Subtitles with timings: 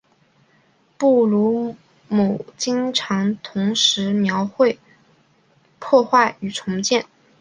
[0.97, 1.75] 布鲁
[2.07, 4.79] 姆经常同时描绘
[5.79, 7.05] 毁坏与重建。